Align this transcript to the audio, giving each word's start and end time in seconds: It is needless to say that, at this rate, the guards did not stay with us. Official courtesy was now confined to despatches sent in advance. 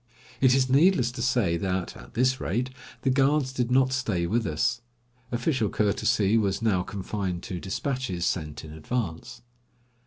It 0.41 0.55
is 0.55 0.67
needless 0.67 1.11
to 1.11 1.21
say 1.21 1.57
that, 1.57 1.95
at 1.95 2.15
this 2.15 2.39
rate, 2.41 2.71
the 3.03 3.11
guards 3.11 3.53
did 3.53 3.69
not 3.69 3.93
stay 3.93 4.25
with 4.25 4.47
us. 4.47 4.81
Official 5.31 5.69
courtesy 5.69 6.39
was 6.39 6.59
now 6.59 6.81
confined 6.81 7.43
to 7.43 7.59
despatches 7.59 8.25
sent 8.25 8.65
in 8.65 8.73
advance. 8.73 9.43